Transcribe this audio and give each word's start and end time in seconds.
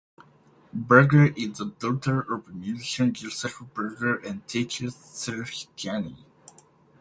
Berger 0.73 1.27
is 1.37 1.59
the 1.59 1.75
daughter 1.77 2.21
of 2.21 2.47
musician 2.55 3.13
Josef 3.13 3.61
Berger 3.75 4.15
and 4.15 4.47
teacher 4.47 4.89
Therese 4.89 5.67
Jany. 5.77 6.25